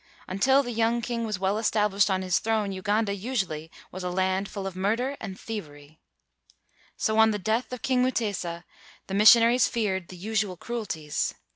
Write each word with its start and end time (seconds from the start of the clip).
Until 0.27 0.63
the 0.63 0.71
young 0.71 0.99
king 1.03 1.25
was 1.27 1.37
well 1.37 1.59
established 1.59 2.09
on 2.09 2.23
his 2.23 2.39
throne, 2.39 2.71
Uganda 2.71 3.13
usually 3.13 3.69
was 3.91 4.03
a 4.03 4.09
land 4.09 4.49
full 4.49 4.65
of 4.65 4.75
murder 4.75 5.15
and 5.21 5.39
thievery. 5.39 5.99
So 6.97 7.19
on 7.19 7.29
the 7.29 7.37
death 7.37 7.71
of 7.71 7.83
King 7.83 8.01
Mutesa, 8.03 8.63
the 9.05 9.13
mis 9.13 9.35
sionaries 9.35 9.69
feared 9.69 10.07
the 10.07 10.17
usual 10.17 10.57
cruelties. 10.57 11.35